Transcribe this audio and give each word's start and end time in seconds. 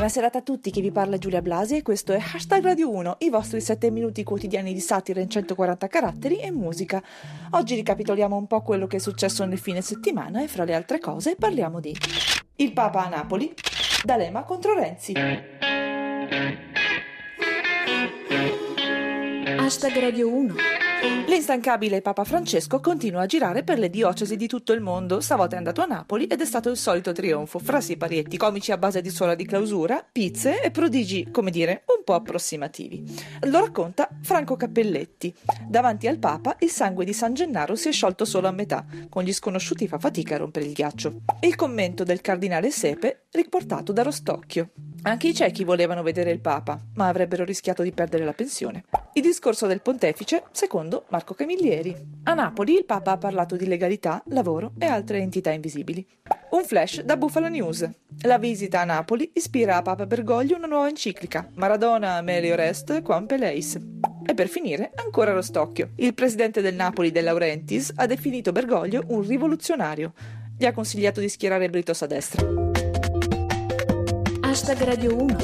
Buonasera 0.00 0.30
a 0.32 0.40
tutti, 0.40 0.70
chi 0.70 0.80
vi 0.80 0.90
parla 0.90 1.18
Giulia 1.18 1.42
Blasi 1.42 1.76
e 1.76 1.82
questo 1.82 2.14
è 2.14 2.16
Hashtag 2.16 2.64
Radio 2.64 2.88
1, 2.88 3.16
i 3.18 3.28
vostri 3.28 3.60
7 3.60 3.90
minuti 3.90 4.24
quotidiani 4.24 4.72
di 4.72 4.80
satira 4.80 5.20
in 5.20 5.28
140 5.28 5.88
caratteri 5.88 6.40
e 6.40 6.50
musica. 6.50 7.02
Oggi 7.50 7.74
ricapitoliamo 7.74 8.34
un 8.34 8.46
po' 8.46 8.62
quello 8.62 8.86
che 8.86 8.96
è 8.96 8.98
successo 8.98 9.44
nel 9.44 9.58
fine 9.58 9.82
settimana 9.82 10.42
e 10.42 10.48
fra 10.48 10.64
le 10.64 10.74
altre 10.74 11.00
cose 11.00 11.36
parliamo 11.36 11.80
di 11.80 11.94
Il 12.56 12.72
Papa 12.72 13.04
a 13.04 13.08
Napoli, 13.10 13.52
D'Alema 14.02 14.42
contro 14.44 14.72
Renzi. 14.72 15.12
Hashtag 19.58 19.98
Radio 19.98 20.34
1 20.34 20.79
L'instancabile 21.26 22.02
Papa 22.02 22.24
Francesco 22.24 22.78
continua 22.80 23.22
a 23.22 23.26
girare 23.26 23.62
per 23.62 23.78
le 23.78 23.88
diocesi 23.88 24.36
di 24.36 24.46
tutto 24.46 24.74
il 24.74 24.80
mondo. 24.80 25.20
Stavolta 25.20 25.54
è 25.54 25.58
andato 25.58 25.80
a 25.80 25.86
Napoli 25.86 26.26
ed 26.26 26.40
è 26.40 26.44
stato 26.44 26.68
il 26.68 26.76
solito 26.76 27.12
trionfo, 27.12 27.58
frasi 27.58 27.96
parietti 27.96 28.36
comici 28.36 28.70
a 28.70 28.76
base 28.76 29.00
di 29.00 29.08
suola 29.08 29.34
di 29.34 29.46
clausura, 29.46 30.04
pizze 30.10 30.60
e 30.60 30.70
prodigi, 30.70 31.30
come 31.30 31.50
dire, 31.50 31.84
un 31.86 32.04
po' 32.04 32.14
approssimativi. 32.14 33.02
Lo 33.46 33.60
racconta 33.60 34.08
Franco 34.20 34.56
Cappelletti. 34.56 35.34
Davanti 35.66 36.06
al 36.06 36.18
Papa 36.18 36.56
il 36.58 36.70
sangue 36.70 37.06
di 37.06 37.14
San 37.14 37.32
Gennaro 37.32 37.76
si 37.76 37.88
è 37.88 37.92
sciolto 37.92 38.26
solo 38.26 38.48
a 38.48 38.52
metà, 38.52 38.84
con 39.08 39.22
gli 39.22 39.32
sconosciuti 39.32 39.88
fa 39.88 39.98
fatica 39.98 40.34
a 40.34 40.38
rompere 40.38 40.66
il 40.66 40.72
ghiaccio. 40.72 41.20
Il 41.40 41.56
commento 41.56 42.04
del 42.04 42.20
cardinale 42.20 42.70
Sepe, 42.70 43.26
riportato 43.30 43.92
da 43.92 44.02
Rostocchio. 44.02 44.70
Anche 45.02 45.28
i 45.28 45.34
ciechi 45.34 45.64
volevano 45.64 46.02
vedere 46.02 46.30
il 46.30 46.40
Papa, 46.40 46.78
ma 46.96 47.08
avrebbero 47.08 47.44
rischiato 47.44 47.82
di 47.82 47.90
perdere 47.90 48.24
la 48.24 48.34
pensione. 48.34 48.84
Il 49.14 49.22
discorso 49.22 49.66
del 49.66 49.80
pontefice, 49.80 50.44
secondo 50.52 51.06
Marco 51.08 51.32
Camillieri. 51.32 51.96
A 52.24 52.34
Napoli 52.34 52.74
il 52.74 52.84
Papa 52.84 53.12
ha 53.12 53.16
parlato 53.16 53.56
di 53.56 53.66
legalità, 53.66 54.22
lavoro 54.26 54.72
e 54.78 54.84
altre 54.84 55.20
entità 55.20 55.52
invisibili. 55.52 56.06
Un 56.50 56.64
flash 56.64 57.00
da 57.00 57.16
Bufala 57.16 57.48
News. 57.48 57.88
La 58.22 58.36
visita 58.36 58.80
a 58.80 58.84
Napoli 58.84 59.30
ispira 59.32 59.76
a 59.76 59.82
Papa 59.82 60.04
Bergoglio 60.04 60.56
una 60.56 60.66
nuova 60.66 60.88
enciclica, 60.88 61.48
Maradona 61.54 62.20
melior 62.20 62.60
est 62.60 63.00
quam 63.00 63.26
peleis. 63.26 63.78
E 64.26 64.34
per 64.34 64.48
finire, 64.48 64.92
ancora 64.96 65.32
Rostocchio. 65.32 65.92
Il 65.96 66.12
presidente 66.12 66.60
del 66.60 66.74
Napoli, 66.74 67.10
De 67.10 67.22
Laurentiis, 67.22 67.92
ha 67.96 68.04
definito 68.04 68.52
Bergoglio 68.52 69.04
un 69.08 69.26
rivoluzionario. 69.26 70.12
Gli 70.58 70.66
ha 70.66 70.72
consigliato 70.72 71.20
di 71.20 71.28
schierare 71.30 71.70
Britos 71.70 72.02
a 72.02 72.06
destra. 72.06 72.59
Hashtag 74.60 74.82
Radio 74.82 75.16
1 75.16 75.36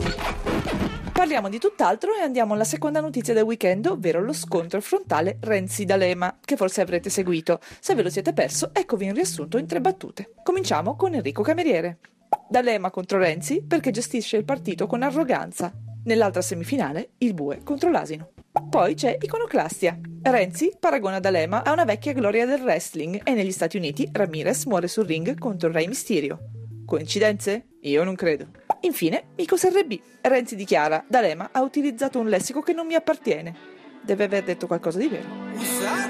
Parliamo 1.11 1.49
di 1.49 1.59
tutt'altro 1.59 2.15
e 2.15 2.21
andiamo 2.21 2.53
alla 2.53 2.65
seconda 2.65 3.01
notizia 3.01 3.33
del 3.33 3.45
weekend, 3.45 3.87
ovvero 3.87 4.21
lo 4.21 4.35
scontro 4.35 4.79
frontale 4.83 5.39
Renzi-D'Alema, 5.41 6.41
che 6.45 6.57
forse 6.57 6.83
avrete 6.83 7.09
seguito. 7.09 7.59
Se 7.81 7.95
ve 7.95 8.03
lo 8.03 8.11
siete 8.11 8.35
perso, 8.35 8.75
eccovi 8.75 9.09
un 9.09 9.15
riassunto 9.15 9.57
in 9.57 9.67
tre 9.67 9.81
battute. 9.81 10.35
Cominciamo 10.43 10.97
con 10.97 11.15
Enrico 11.15 11.43
Cameriere. 11.43 11.99
D'Alema 12.47 12.91
contro 12.91 13.17
Renzi 13.17 13.63
perché 13.63 13.91
gestisce 13.91 14.37
il 14.37 14.45
partito 14.45 14.87
con 14.87 15.03
arroganza. 15.03 15.73
Nell'altra 16.05 16.43
semifinale, 16.43 17.13
il 17.19 17.33
bue 17.33 17.63
contro 17.65 17.91
l'asino. 17.91 18.33
Poi 18.69 18.93
c'è 18.93 19.17
Iconoclastia. 19.19 19.99
Renzi 20.25 20.77
paragona 20.79 21.21
D'Alema 21.21 21.65
a 21.65 21.73
una 21.73 21.85
vecchia 21.87 22.13
gloria 22.13 22.45
del 22.45 22.61
wrestling 22.61 23.23
e 23.25 23.33
negli 23.33 23.53
Stati 23.53 23.79
Uniti 23.79 24.07
Ramirez 24.13 24.67
muore 24.67 24.89
sul 24.89 25.07
ring 25.07 25.39
contro 25.39 25.73
Rey 25.73 25.87
Mysterio. 25.87 26.39
Coincidenze? 26.85 27.69
Io 27.81 28.05
non 28.05 28.15
credo. 28.15 28.65
Infine, 28.81 29.25
Micos 29.37 29.65
RB. 29.69 30.01
Renzi 30.23 30.57
dichiara: 30.57 31.05
D'Alema 31.07 31.49
ha 31.53 31.63
utilizzato 31.63 32.19
un 32.19 32.29
lessico 32.29 32.61
che 32.61 32.73
non 32.73 32.87
mi 32.87 32.95
appartiene. 32.95 33.75
Deve 34.03 34.25
aver 34.25 34.45
detto 34.45 34.67
qualcosa 34.67 34.99
di 34.99 35.09
vero. 35.09 36.06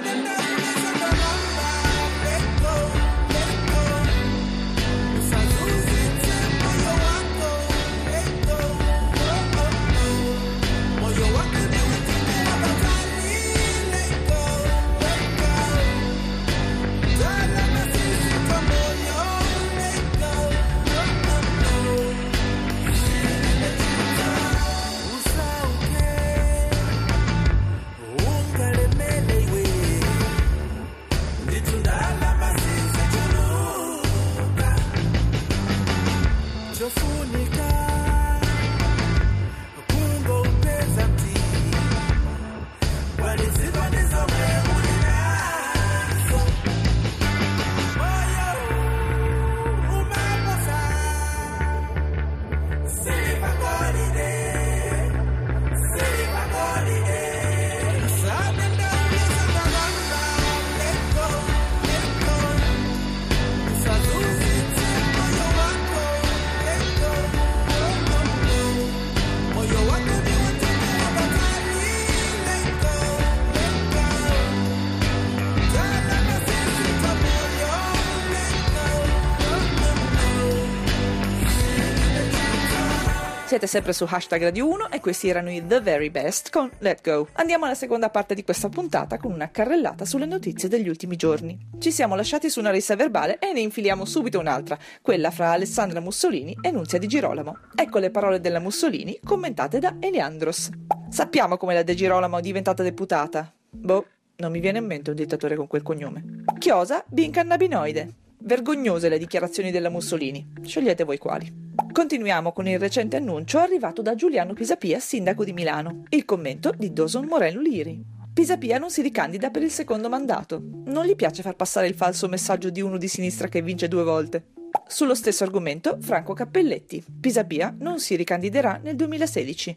Siete 83.56 83.72
sempre 83.72 83.94
su 83.94 84.04
hashtag 84.06 84.42
Radio 84.42 84.68
1 84.68 84.90
e 84.90 85.00
questi 85.00 85.30
erano 85.30 85.50
i 85.50 85.66
The 85.66 85.80
Very 85.80 86.10
Best 86.10 86.50
con 86.50 86.70
Let 86.80 87.00
Go. 87.02 87.28
Andiamo 87.32 87.64
alla 87.64 87.74
seconda 87.74 88.10
parte 88.10 88.34
di 88.34 88.44
questa 88.44 88.68
puntata 88.68 89.16
con 89.16 89.32
una 89.32 89.50
carrellata 89.50 90.04
sulle 90.04 90.26
notizie 90.26 90.68
degli 90.68 90.90
ultimi 90.90 91.16
giorni. 91.16 91.58
Ci 91.78 91.90
siamo 91.90 92.14
lasciati 92.16 92.50
su 92.50 92.60
una 92.60 92.70
rissa 92.70 92.96
verbale 92.96 93.38
e 93.38 93.54
ne 93.54 93.60
infiliamo 93.60 94.04
subito 94.04 94.38
un'altra, 94.38 94.78
quella 95.00 95.30
fra 95.30 95.52
Alessandra 95.52 96.00
Mussolini 96.00 96.54
e 96.60 96.70
Nunzia 96.70 96.98
di 96.98 97.06
Girolamo. 97.06 97.56
Ecco 97.74 97.98
le 97.98 98.10
parole 98.10 98.42
della 98.42 98.60
Mussolini 98.60 99.18
commentate 99.24 99.78
da 99.78 99.96
Eliandros. 100.00 100.68
Sappiamo 101.08 101.56
come 101.56 101.72
la 101.72 101.82
De 101.82 101.94
Girolamo 101.94 102.36
è 102.36 102.42
diventata 102.42 102.82
deputata. 102.82 103.50
Boh, 103.70 104.06
non 104.36 104.52
mi 104.52 104.60
viene 104.60 104.80
in 104.80 104.84
mente 104.84 105.08
un 105.08 105.16
dittatore 105.16 105.56
con 105.56 105.66
quel 105.66 105.82
cognome. 105.82 106.44
Chiosa, 106.58 107.02
bincannabinoide. 107.08 108.12
Vergognose 108.38 109.08
le 109.08 109.16
dichiarazioni 109.16 109.70
della 109.70 109.88
Mussolini. 109.88 110.46
Scegliete 110.60 111.04
voi 111.04 111.16
quali. 111.16 111.65
Continuiamo 111.92 112.52
con 112.52 112.68
il 112.68 112.78
recente 112.78 113.16
annuncio 113.16 113.58
arrivato 113.58 114.00
da 114.00 114.14
Giuliano 114.14 114.52
Pisapia, 114.52 114.98
sindaco 114.98 115.44
di 115.44 115.52
Milano. 115.52 116.04
Il 116.10 116.24
commento 116.24 116.72
di 116.76 116.92
Doson 116.92 117.26
Morello 117.26 117.60
Liri. 117.60 118.02
Pisapia 118.32 118.78
non 118.78 118.90
si 118.90 119.02
ricandida 119.02 119.50
per 119.50 119.62
il 119.62 119.70
secondo 119.70 120.08
mandato. 120.08 120.62
Non 120.84 121.04
gli 121.04 121.16
piace 121.16 121.42
far 121.42 121.56
passare 121.56 121.86
il 121.86 121.94
falso 121.94 122.28
messaggio 122.28 122.70
di 122.70 122.80
uno 122.80 122.96
di 122.98 123.08
sinistra 123.08 123.48
che 123.48 123.62
vince 123.62 123.88
due 123.88 124.04
volte. 124.04 124.52
Sullo 124.86 125.14
stesso 125.14 125.44
argomento, 125.44 125.98
Franco 126.00 126.32
Cappelletti. 126.34 127.04
Pisapia 127.20 127.74
non 127.78 127.98
si 127.98 128.14
ricandiderà 128.14 128.78
nel 128.82 128.96
2016. 128.96 129.76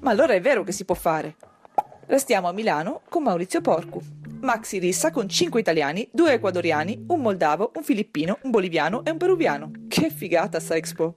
Ma 0.00 0.10
allora 0.10 0.34
è 0.34 0.40
vero 0.40 0.64
che 0.64 0.72
si 0.72 0.84
può 0.84 0.94
fare. 0.94 1.36
Restiamo 2.06 2.48
a 2.48 2.52
Milano 2.52 3.00
con 3.08 3.22
Maurizio 3.22 3.60
Porcu. 3.60 4.00
Maxi 4.40 4.78
rissa 4.78 5.10
con 5.10 5.28
5 5.28 5.58
italiani, 5.58 6.06
2 6.12 6.32
ecuadoriani, 6.34 7.06
un 7.08 7.20
moldavo, 7.20 7.72
un 7.74 7.82
filippino, 7.82 8.38
un 8.42 8.50
boliviano 8.50 9.04
e 9.04 9.10
un 9.10 9.16
peruviano. 9.16 9.70
Che 9.88 10.10
figata 10.10 10.60
sta 10.60 10.76
Expo! 10.76 11.16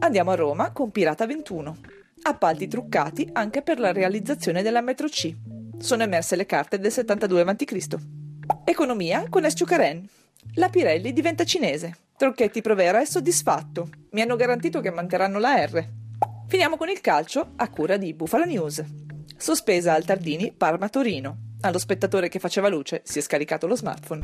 Andiamo 0.00 0.30
a 0.30 0.34
Roma 0.34 0.72
con 0.72 0.90
Pirata 0.90 1.26
21. 1.26 1.76
Appalti 2.22 2.68
truccati 2.68 3.28
anche 3.32 3.62
per 3.62 3.78
la 3.78 3.92
realizzazione 3.92 4.62
della 4.62 4.80
metro 4.80 5.08
C. 5.08 5.34
Sono 5.78 6.02
emerse 6.02 6.36
le 6.36 6.46
carte 6.46 6.78
del 6.78 6.90
72 6.90 7.40
a.C. 7.40 7.96
Economia 8.64 9.24
con 9.28 9.44
Esciu 9.44 9.64
Karen. 9.64 10.06
La 10.54 10.68
Pirelli 10.68 11.12
diventa 11.12 11.44
cinese. 11.44 11.96
Tronchetti 12.16 12.60
Provera 12.60 13.00
è 13.00 13.04
soddisfatto. 13.04 13.88
Mi 14.10 14.20
hanno 14.20 14.36
garantito 14.36 14.80
che 14.80 14.90
manterranno 14.90 15.38
la 15.38 15.64
R. 15.64 15.88
Finiamo 16.48 16.76
con 16.76 16.88
il 16.88 17.00
calcio 17.00 17.52
a 17.56 17.68
cura 17.68 17.96
di 17.96 18.12
Bufala 18.12 18.44
News. 18.44 18.84
Sospesa 19.36 19.94
al 19.94 20.04
Tardini 20.04 20.52
Parma-Torino. 20.52 21.36
Allo 21.60 21.78
spettatore 21.78 22.28
che 22.28 22.38
faceva 22.38 22.68
luce 22.68 23.00
si 23.04 23.18
è 23.18 23.22
scaricato 23.22 23.66
lo 23.66 23.76
smartphone. 23.76 24.20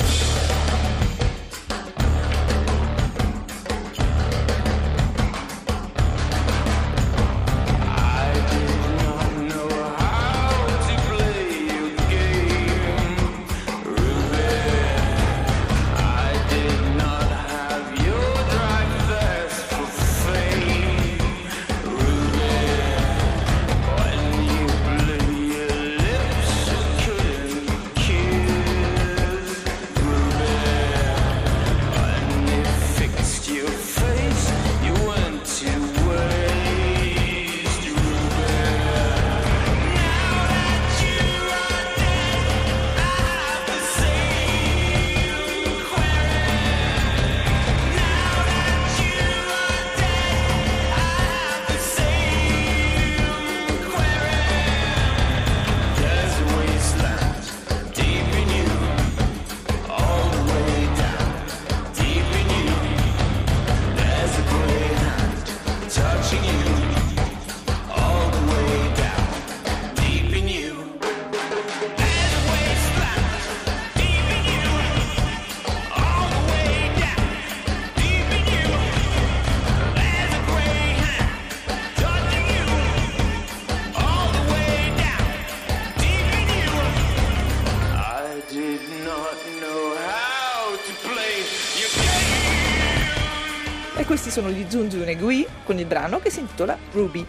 E 93.99 94.05
questi 94.05 94.31
sono 94.31 94.51
gli 94.51 94.67
Zunzun 94.69 95.11
Gui 95.19 95.47
con 95.65 95.79
il 95.79 95.87
brano 95.87 96.21
che 96.21 96.29
si 96.29 96.41
intitola 96.41 96.77
Ruby. 96.93 97.27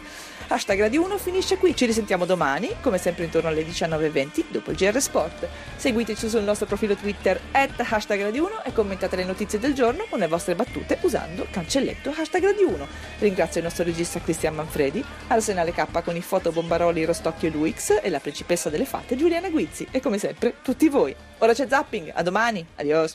Hashtag 0.49 0.79
Radio 0.81 1.01
1 1.05 1.17
finisce 1.17 1.57
qui, 1.57 1.73
ci 1.73 1.85
risentiamo 1.85 2.25
domani, 2.25 2.75
come 2.81 2.97
sempre 2.97 3.23
intorno 3.23 3.47
alle 3.47 3.65
19.20 3.65 4.45
dopo 4.49 4.71
il 4.71 4.77
GR 4.77 4.99
Sport. 4.99 5.47
Seguiteci 5.77 6.27
sul 6.27 6.43
nostro 6.43 6.65
profilo 6.65 6.95
Twitter 6.95 7.39
at 7.53 7.71
hashtag 7.79 8.21
Radio 8.21 8.47
1 8.47 8.63
e 8.65 8.73
commentate 8.73 9.15
le 9.15 9.23
notizie 9.23 9.59
del 9.59 9.73
giorno 9.73 10.07
con 10.09 10.19
le 10.19 10.27
vostre 10.27 10.55
battute 10.55 10.97
usando 11.03 11.47
cancelletto 11.49 12.13
hashtag 12.13 12.43
Radio 12.43 12.67
1. 12.67 12.87
Ringrazio 13.19 13.61
il 13.61 13.65
nostro 13.65 13.85
regista 13.85 14.19
Cristian 14.19 14.55
Manfredi, 14.55 15.01
Arsenale 15.27 15.71
K 15.71 16.03
con 16.03 16.17
i 16.17 16.21
fotobombaroli 16.21 17.05
Rostocchio 17.05 17.49
Luix 17.49 17.99
e 18.01 18.09
la 18.09 18.19
principessa 18.19 18.69
delle 18.69 18.85
fatte 18.85 19.15
Giuliana 19.15 19.49
Guizzi 19.49 19.87
e 19.89 20.01
come 20.01 20.17
sempre 20.17 20.55
tutti 20.61 20.89
voi. 20.89 21.15
Ora 21.37 21.53
c'è 21.53 21.65
zapping, 21.67 22.11
a 22.13 22.21
domani, 22.23 22.65
adios! 22.75 23.05